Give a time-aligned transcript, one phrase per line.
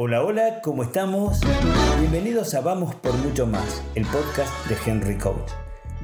[0.00, 1.40] Hola, hola, ¿cómo estamos?
[1.98, 5.50] Bienvenidos a Vamos por Mucho Más, el podcast de Henry Coach.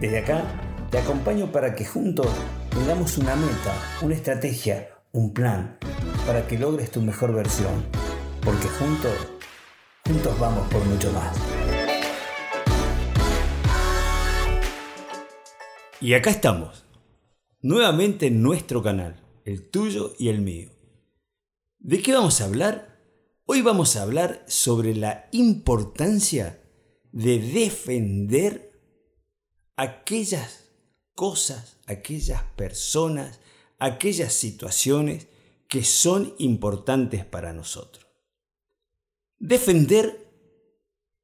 [0.00, 0.42] Desde acá
[0.90, 2.26] te acompaño para que juntos
[2.70, 3.72] tengamos una meta,
[4.02, 5.78] una estrategia, un plan,
[6.26, 7.84] para que logres tu mejor versión.
[8.44, 9.12] Porque juntos,
[10.04, 11.36] juntos vamos por mucho más.
[16.00, 16.84] Y acá estamos,
[17.62, 20.70] nuevamente en nuestro canal, el tuyo y el mío.
[21.78, 22.93] ¿De qué vamos a hablar?
[23.46, 26.62] Hoy vamos a hablar sobre la importancia
[27.12, 28.72] de defender
[29.76, 30.70] aquellas
[31.14, 33.40] cosas, aquellas personas,
[33.78, 35.26] aquellas situaciones
[35.68, 38.06] que son importantes para nosotros.
[39.38, 40.26] Defender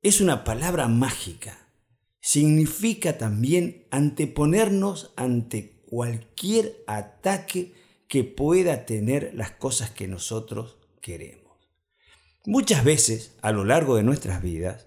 [0.02, 1.72] es una palabra mágica.
[2.20, 7.72] Significa también anteponernos ante cualquier ataque
[8.08, 11.39] que pueda tener las cosas que nosotros queremos.
[12.46, 14.86] Muchas veces a lo largo de nuestras vidas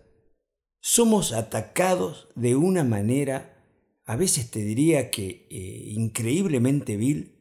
[0.79, 3.63] somos atacados de una manera,
[4.05, 7.39] a veces te diría que eh, increíblemente vil,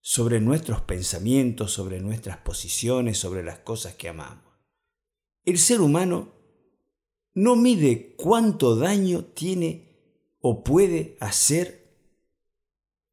[0.00, 4.44] sobre nuestros pensamientos, sobre nuestras posiciones, sobre las cosas que amamos.
[5.44, 6.32] El ser humano
[7.32, 11.94] no mide cuánto daño tiene o puede hacer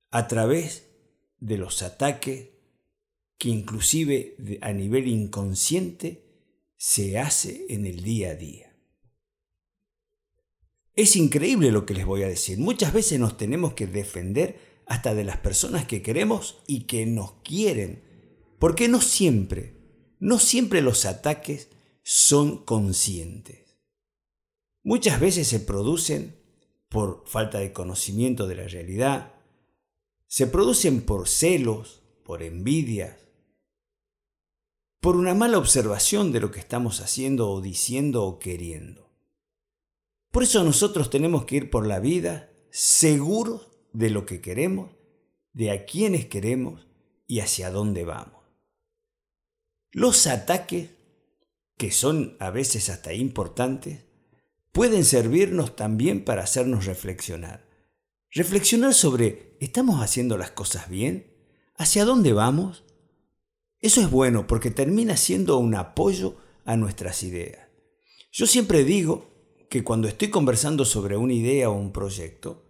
[0.09, 0.89] a través
[1.39, 2.49] de los ataques
[3.37, 6.27] que inclusive a nivel inconsciente
[6.77, 8.75] se hace en el día a día.
[10.95, 12.57] Es increíble lo que les voy a decir.
[12.57, 17.33] Muchas veces nos tenemos que defender hasta de las personas que queremos y que nos
[17.43, 18.03] quieren.
[18.57, 19.77] Porque no siempre,
[20.19, 21.69] no siempre los ataques
[22.01, 23.77] son conscientes.
[24.81, 26.41] Muchas veces se producen
[26.89, 29.33] por falta de conocimiento de la realidad,
[30.27, 33.26] se producen por celos, por envidias,
[34.99, 39.11] por una mala observación de lo que estamos haciendo o diciendo o queriendo.
[40.31, 44.91] Por eso nosotros tenemos que ir por la vida seguros de lo que queremos,
[45.53, 46.87] de a quienes queremos
[47.25, 48.43] y hacia dónde vamos.
[49.91, 50.91] Los ataques,
[51.77, 54.05] que son a veces hasta importantes,
[54.71, 57.67] pueden servirnos también para hacernos reflexionar.
[58.29, 61.33] Reflexionar sobre, ¿estamos haciendo las cosas bien?
[61.75, 62.83] ¿Hacia dónde vamos?
[63.79, 67.67] Eso es bueno porque termina siendo un apoyo a nuestras ideas.
[68.31, 69.29] Yo siempre digo
[69.69, 72.65] que cuando estoy conversando sobre una idea o un proyecto,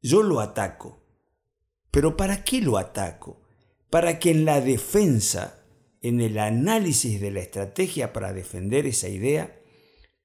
[0.00, 1.04] yo lo ataco.
[1.90, 3.42] Pero ¿para qué lo ataco?
[3.90, 5.64] Para que en la defensa,
[6.00, 9.60] en el análisis de la estrategia para defender esa idea,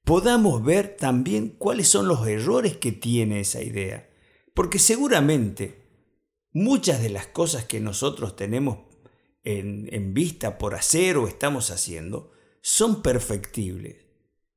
[0.04, 4.08] podamos ver también cuáles son los errores que tiene esa idea
[4.58, 5.84] porque seguramente
[6.52, 8.87] muchas de las cosas que nosotros tenemos
[9.56, 14.04] en, vista por hacer o estamos haciendo son perfectibles.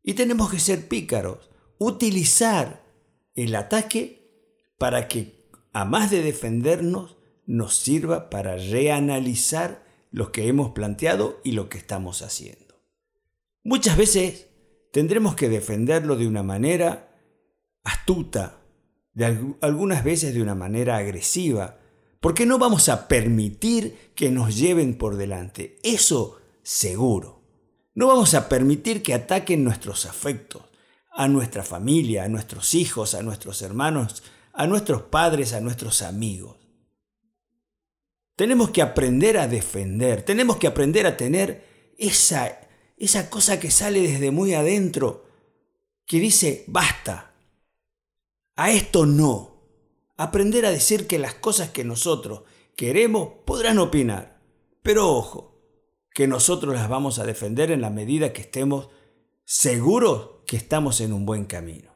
[0.03, 2.83] Y tenemos que ser pícaros, utilizar
[3.35, 10.71] el ataque para que, a más de defendernos, nos sirva para reanalizar lo que hemos
[10.71, 12.75] planteado y lo que estamos haciendo.
[13.63, 14.49] Muchas veces
[14.91, 17.15] tendremos que defenderlo de una manera
[17.83, 18.61] astuta,
[19.13, 21.80] de algunas veces de una manera agresiva,
[22.21, 25.79] porque no vamos a permitir que nos lleven por delante.
[25.83, 27.41] Eso seguro.
[27.95, 30.61] No vamos a permitir que ataquen nuestros afectos,
[31.11, 34.23] a nuestra familia, a nuestros hijos, a nuestros hermanos,
[34.53, 36.57] a nuestros padres, a nuestros amigos.
[38.35, 42.59] Tenemos que aprender a defender, tenemos que aprender a tener esa,
[42.97, 45.25] esa cosa que sale desde muy adentro,
[46.05, 47.33] que dice, basta,
[48.55, 49.50] a esto no.
[50.21, 52.43] Aprender a decir que las cosas que nosotros
[52.75, 54.39] queremos podrán opinar.
[54.83, 55.59] Pero ojo,
[56.13, 58.89] que nosotros las vamos a defender en la medida que estemos
[59.45, 61.95] seguros que estamos en un buen camino.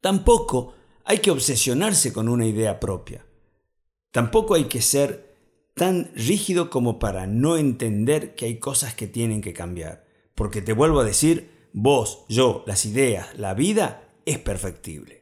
[0.00, 0.74] Tampoco
[1.04, 3.24] hay que obsesionarse con una idea propia.
[4.10, 5.36] Tampoco hay que ser
[5.76, 10.08] tan rígido como para no entender que hay cosas que tienen que cambiar.
[10.34, 15.17] Porque te vuelvo a decir, vos, yo, las ideas, la vida es perfectible.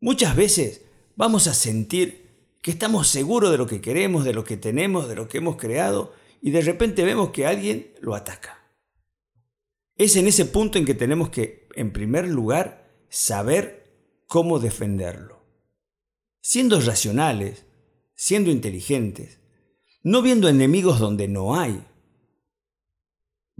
[0.00, 0.82] Muchas veces
[1.14, 2.30] vamos a sentir
[2.62, 5.56] que estamos seguros de lo que queremos, de lo que tenemos, de lo que hemos
[5.56, 8.66] creado, y de repente vemos que alguien lo ataca.
[9.96, 13.92] Es en ese punto en que tenemos que, en primer lugar, saber
[14.26, 15.44] cómo defenderlo.
[16.40, 17.66] Siendo racionales,
[18.14, 19.40] siendo inteligentes,
[20.02, 21.84] no viendo enemigos donde no hay,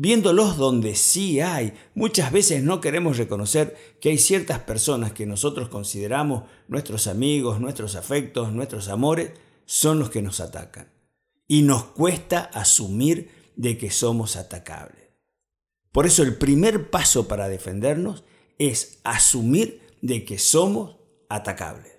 [0.00, 1.74] viéndolos donde sí hay.
[1.94, 7.96] Muchas veces no queremos reconocer que hay ciertas personas que nosotros consideramos nuestros amigos, nuestros
[7.96, 9.32] afectos, nuestros amores,
[9.66, 10.90] son los que nos atacan.
[11.46, 15.10] Y nos cuesta asumir de que somos atacables.
[15.92, 18.24] Por eso el primer paso para defendernos
[18.56, 20.96] es asumir de que somos
[21.28, 21.92] atacables.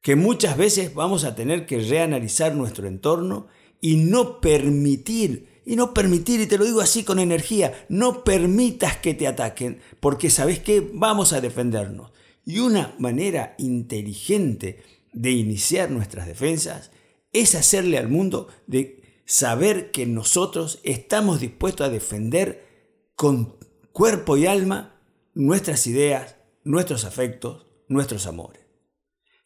[0.00, 3.48] Que muchas veces vamos a tener que reanalizar nuestro entorno
[3.80, 8.96] y no permitir, y no permitir, y te lo digo así con energía, no permitas
[8.98, 12.12] que te ataquen, porque sabes que vamos a defendernos.
[12.44, 14.82] Y una manera inteligente
[15.12, 16.90] de iniciar nuestras defensas
[17.32, 22.66] es hacerle al mundo de saber que nosotros estamos dispuestos a defender
[23.16, 23.56] con
[23.92, 25.00] cuerpo y alma
[25.34, 28.62] nuestras ideas, nuestros afectos, nuestros amores.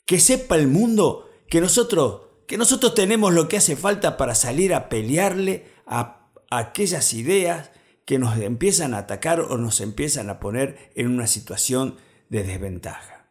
[0.05, 4.73] Que sepa el mundo que nosotros, que nosotros tenemos lo que hace falta para salir
[4.73, 7.71] a pelearle a, aquellas ideas
[8.07, 11.99] que nos empiezan a atacar o nos empiezan a poner en una situación
[12.31, 13.31] de desventaja.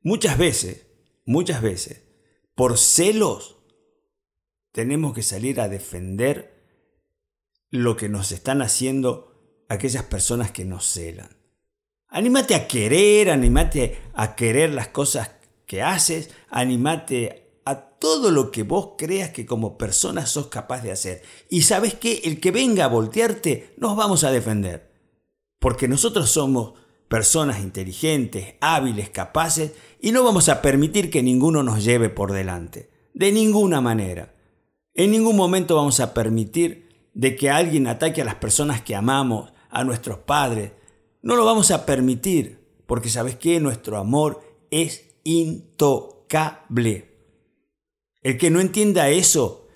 [0.00, 0.86] Muchas veces,
[1.26, 2.04] muchas veces,
[2.54, 3.58] por celos,
[4.72, 6.54] tenemos que salir a defender
[7.68, 11.36] lo que nos están haciendo aquellas personas que nos celan.
[12.08, 15.32] Anímate a querer, anímate a querer las cosas
[15.66, 20.92] que haces, anímate a todo lo que vos creas que como persona sos capaz de
[20.92, 21.22] hacer.
[21.48, 24.92] Y sabes que el que venga a voltearte, nos vamos a defender.
[25.58, 26.74] Porque nosotros somos
[27.08, 32.90] personas inteligentes, hábiles, capaces, y no vamos a permitir que ninguno nos lleve por delante.
[33.14, 34.34] De ninguna manera.
[34.92, 39.52] En ningún momento vamos a permitir de que alguien ataque a las personas que amamos,
[39.70, 40.72] a nuestros padres.
[41.22, 47.13] No lo vamos a permitir, porque sabes que nuestro amor es intocable.
[48.24, 49.68] El que no entienda eso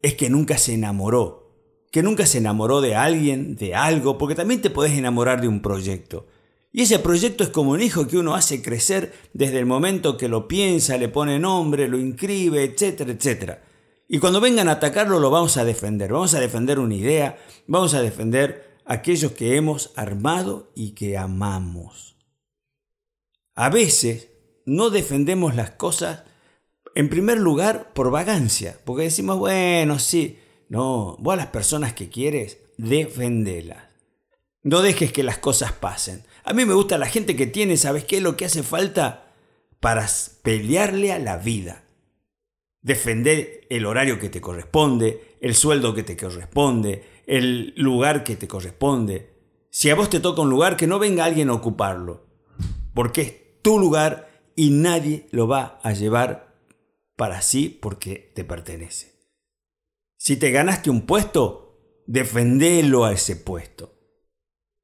[0.00, 1.52] es que nunca se enamoró,
[1.90, 5.60] que nunca se enamoró de alguien, de algo, porque también te puedes enamorar de un
[5.60, 6.28] proyecto.
[6.70, 10.28] Y ese proyecto es como un hijo que uno hace crecer desde el momento que
[10.28, 13.64] lo piensa, le pone nombre, lo inscribe, etcétera, etcétera.
[14.08, 16.12] Y cuando vengan a atacarlo lo vamos a defender.
[16.12, 22.16] Vamos a defender una idea, vamos a defender aquellos que hemos armado y que amamos.
[23.56, 24.28] A veces
[24.64, 26.22] no defendemos las cosas
[26.96, 30.38] en primer lugar por vagancia, porque decimos, bueno, sí,
[30.70, 33.84] no, vos a las personas que quieres, defendelas.
[34.62, 36.24] No dejes que las cosas pasen.
[36.42, 38.22] A mí me gusta la gente que tiene, ¿sabes qué?
[38.22, 39.34] Lo que hace falta
[39.78, 40.08] para
[40.42, 41.84] pelearle a la vida
[42.80, 48.48] defender el horario que te corresponde, el sueldo que te corresponde, el lugar que te
[48.48, 49.34] corresponde.
[49.70, 52.24] Si a vos te toca un lugar, que no venga alguien a ocuparlo,
[52.94, 56.45] porque es tu lugar y nadie lo va a llevar
[57.16, 59.16] para sí porque te pertenece.
[60.16, 63.94] Si te ganaste un puesto, defendelo a ese puesto.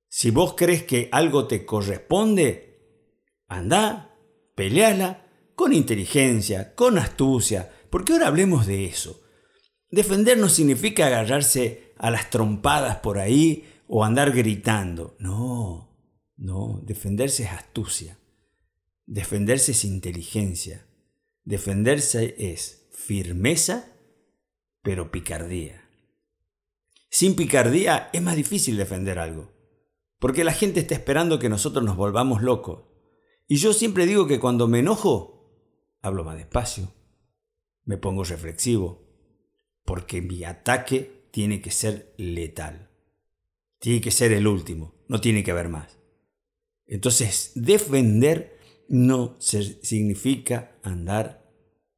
[0.08, 3.08] Si vos crees que algo te corresponde,
[3.46, 4.16] anda,
[4.54, 9.22] peleala con inteligencia, con astucia, porque ahora hablemos de eso.
[9.90, 15.16] Defender no significa agarrarse a las trompadas por ahí o andar gritando.
[15.18, 15.96] No,
[16.36, 18.18] no, defenderse es astucia.
[19.06, 20.86] Defenderse es inteligencia.
[21.44, 23.92] Defenderse es firmeza,
[24.82, 25.88] pero picardía.
[27.10, 29.50] Sin picardía es más difícil defender algo,
[30.18, 32.84] porque la gente está esperando que nosotros nos volvamos locos.
[33.48, 36.92] Y yo siempre digo que cuando me enojo, hablo más despacio,
[37.84, 39.02] me pongo reflexivo,
[39.84, 42.90] porque mi ataque tiene que ser letal.
[43.78, 45.98] Tiene que ser el último, no tiene que haber más.
[46.86, 51.41] Entonces, defender no significa andar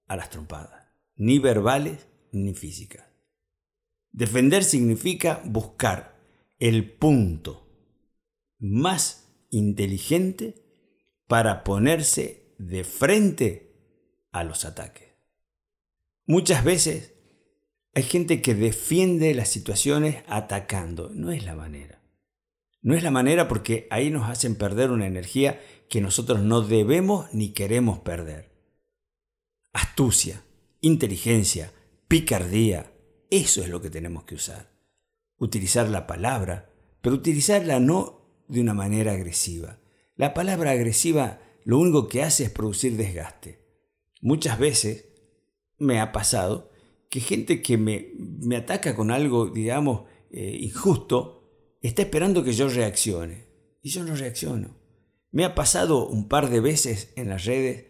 [0.06, 3.04] a las trompadas, ni verbales ni físicas.
[4.12, 6.16] Defender significa buscar
[6.58, 7.68] el punto
[8.58, 10.64] más inteligente
[11.26, 13.74] para ponerse de frente
[14.30, 15.14] a los ataques.
[16.26, 17.14] Muchas veces
[17.94, 21.10] hay gente que defiende las situaciones atacando.
[21.10, 22.02] No es la manera.
[22.82, 27.32] No es la manera porque ahí nos hacen perder una energía que nosotros no debemos
[27.32, 28.53] ni queremos perder.
[29.74, 30.44] Astucia,
[30.80, 31.72] inteligencia,
[32.06, 32.92] picardía,
[33.28, 34.70] eso es lo que tenemos que usar.
[35.36, 39.80] Utilizar la palabra, pero utilizarla no de una manera agresiva.
[40.14, 43.66] La palabra agresiva lo único que hace es producir desgaste.
[44.20, 45.08] Muchas veces
[45.78, 46.70] me ha pasado
[47.10, 52.68] que gente que me, me ataca con algo, digamos, eh, injusto, está esperando que yo
[52.68, 53.48] reaccione.
[53.82, 54.76] Y yo no reacciono.
[55.32, 57.86] Me ha pasado un par de veces en las redes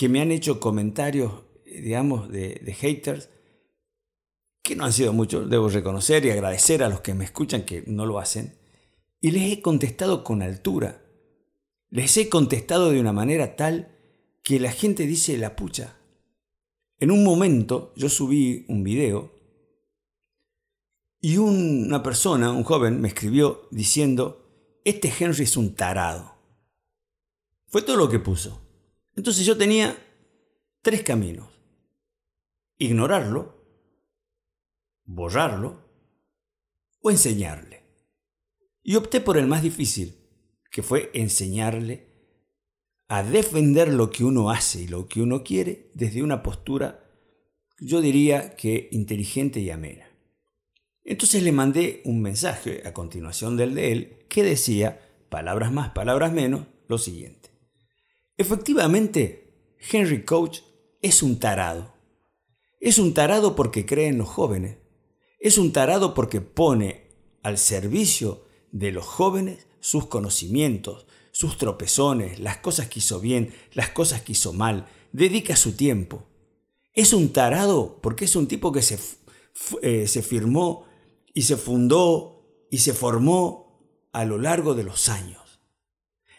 [0.00, 1.30] que me han hecho comentarios,
[1.66, 3.28] digamos, de, de haters,
[4.62, 7.84] que no han sido muchos, debo reconocer y agradecer a los que me escuchan que
[7.86, 8.56] no lo hacen,
[9.20, 11.04] y les he contestado con altura.
[11.90, 13.94] Les he contestado de una manera tal
[14.42, 15.98] que la gente dice la pucha.
[16.98, 19.38] En un momento yo subí un video
[21.20, 26.36] Y una persona, un joven, me escribió diciendo, este Henry es un tarado.
[27.66, 28.69] Fue todo lo que puso.
[29.20, 30.02] Entonces yo tenía
[30.80, 31.46] tres caminos.
[32.78, 33.54] Ignorarlo,
[35.04, 35.84] borrarlo
[37.02, 37.82] o enseñarle.
[38.82, 40.16] Y opté por el más difícil,
[40.70, 42.06] que fue enseñarle
[43.08, 47.04] a defender lo que uno hace y lo que uno quiere desde una postura,
[47.78, 50.08] yo diría que inteligente y amena.
[51.04, 54.98] Entonces le mandé un mensaje a continuación del de él que decía,
[55.28, 57.49] palabras más, palabras menos, lo siguiente.
[58.40, 59.52] Efectivamente,
[59.92, 60.60] Henry Coach
[61.02, 61.92] es un tarado.
[62.80, 64.78] Es un tarado porque cree en los jóvenes.
[65.38, 67.10] Es un tarado porque pone
[67.42, 73.90] al servicio de los jóvenes sus conocimientos, sus tropezones, las cosas que hizo bien, las
[73.90, 76.26] cosas que hizo mal, dedica su tiempo.
[76.94, 78.98] Es un tarado porque es un tipo que se,
[79.82, 80.86] eh, se firmó
[81.34, 85.60] y se fundó y se formó a lo largo de los años.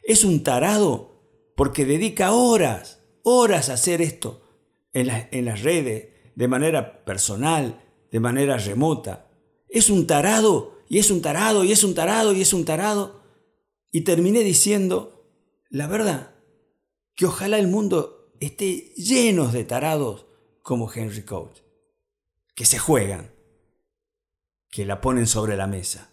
[0.02, 1.11] Es un tarado
[1.56, 4.42] porque dedica horas, horas a hacer esto
[4.94, 9.30] en, en las redes, de manera personal, de manera remota.
[9.70, 13.22] Es un tarado y es un tarado y es un tarado y es un tarado.
[13.92, 15.26] Y terminé diciendo,
[15.70, 16.36] la verdad,
[17.16, 20.26] que ojalá el mundo esté lleno de tarados
[20.62, 21.60] como Henry Coach,
[22.56, 23.32] que se juegan,
[24.70, 26.10] que la ponen sobre la mesa.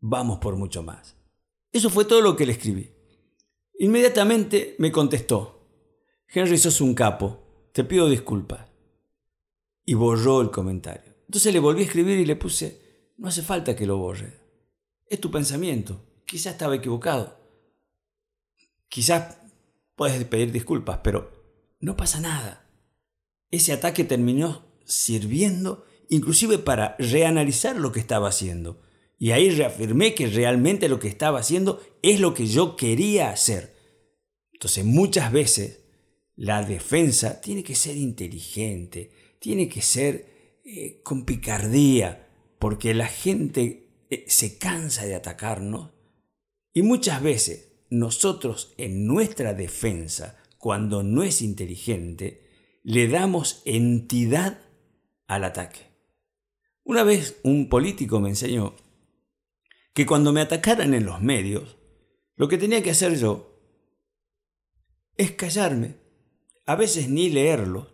[0.00, 1.16] Vamos por mucho más.
[1.72, 2.90] Eso fue todo lo que le escribí.
[3.80, 5.66] Inmediatamente me contestó,
[6.28, 8.68] Henry, sos un capo, te pido disculpas.
[9.86, 11.14] Y borró el comentario.
[11.24, 14.34] Entonces le volví a escribir y le puse, no hace falta que lo borre.
[15.06, 15.98] Es tu pensamiento.
[16.26, 17.40] Quizás estaba equivocado.
[18.90, 19.38] Quizás
[19.96, 21.30] puedes pedir disculpas, pero
[21.80, 22.68] no pasa nada.
[23.50, 28.82] Ese ataque terminó sirviendo inclusive para reanalizar lo que estaba haciendo.
[29.22, 33.76] Y ahí reafirmé que realmente lo que estaba haciendo es lo que yo quería hacer.
[34.50, 35.84] Entonces muchas veces
[36.36, 44.06] la defensa tiene que ser inteligente, tiene que ser eh, con picardía, porque la gente
[44.08, 45.90] eh, se cansa de atacarnos
[46.72, 52.40] y muchas veces nosotros en nuestra defensa, cuando no es inteligente,
[52.84, 54.62] le damos entidad
[55.26, 55.80] al ataque.
[56.84, 58.76] Una vez un político me enseñó
[59.92, 61.76] que cuando me atacaran en los medios,
[62.36, 63.50] lo que tenía que hacer yo
[65.16, 65.96] es callarme,
[66.66, 67.92] a veces ni leerlo,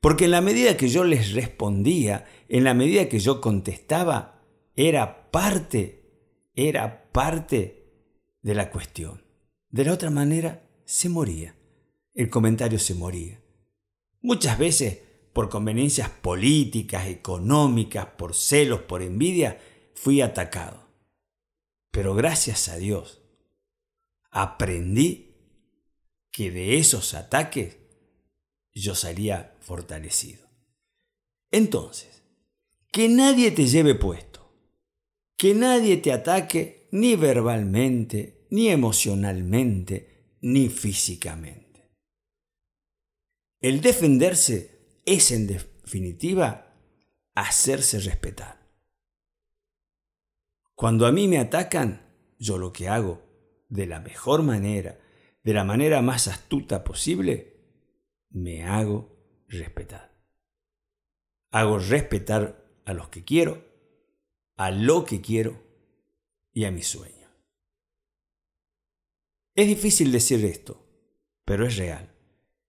[0.00, 4.42] porque en la medida que yo les respondía, en la medida que yo contestaba,
[4.76, 7.84] era parte, era parte
[8.42, 9.22] de la cuestión.
[9.70, 11.56] De la otra manera, se moría.
[12.14, 13.40] El comentario se moría.
[14.20, 15.00] Muchas veces
[15.32, 19.58] por conveniencias políticas, económicas, por celos, por envidia,
[19.94, 20.83] fui atacado.
[21.94, 23.22] Pero gracias a Dios,
[24.32, 25.36] aprendí
[26.32, 27.78] que de esos ataques
[28.74, 30.44] yo salía fortalecido.
[31.52, 32.24] Entonces,
[32.90, 34.52] que nadie te lleve puesto,
[35.36, 41.92] que nadie te ataque ni verbalmente, ni emocionalmente, ni físicamente.
[43.60, 46.74] El defenderse es en definitiva
[47.36, 48.63] hacerse respetar.
[50.74, 52.02] Cuando a mí me atacan,
[52.38, 53.22] yo lo que hago
[53.68, 54.98] de la mejor manera,
[55.42, 57.54] de la manera más astuta posible,
[58.30, 60.12] me hago respetar.
[61.50, 63.64] Hago respetar a los que quiero,
[64.56, 65.62] a lo que quiero
[66.52, 67.30] y a mis sueños.
[69.54, 70.84] Es difícil decir esto,
[71.44, 72.12] pero es real.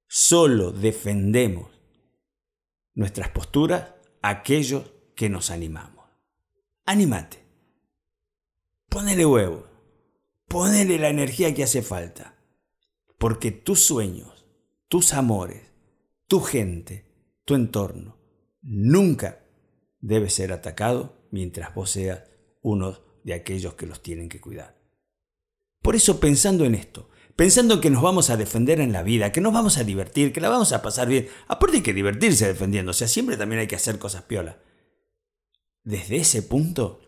[0.07, 1.71] Solo defendemos
[2.93, 6.05] nuestras posturas aquellos que nos animamos.
[6.85, 7.44] Anímate.
[8.95, 9.67] Ponele huevo.
[10.47, 12.37] Ponele la energía que hace falta.
[13.17, 14.45] Porque tus sueños,
[14.87, 15.63] tus amores,
[16.27, 17.05] tu gente,
[17.43, 18.17] tu entorno,
[18.61, 19.43] nunca
[19.99, 22.23] debe ser atacado mientras vos seas
[22.61, 24.77] uno de aquellos que los tienen que cuidar.
[25.81, 29.41] Por eso pensando en esto, pensando que nos vamos a defender en la vida, que
[29.41, 31.27] nos vamos a divertir, que la vamos a pasar bien.
[31.49, 34.57] Aparte hay que divertirse defendiendo, o sea, siempre también hay que hacer cosas piola.
[35.83, 37.01] Desde ese punto,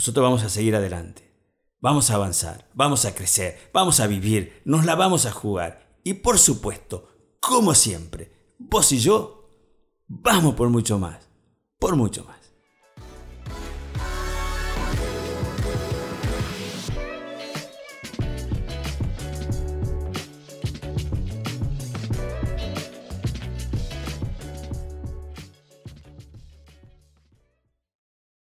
[0.00, 1.30] nosotros vamos a seguir adelante.
[1.78, 6.00] Vamos a avanzar, vamos a crecer, vamos a vivir, nos la vamos a jugar.
[6.02, 9.50] Y por supuesto, como siempre, vos y yo,
[10.08, 11.28] vamos por mucho más,
[11.78, 12.39] por mucho más.